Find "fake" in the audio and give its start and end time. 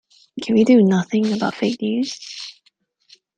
1.53-1.79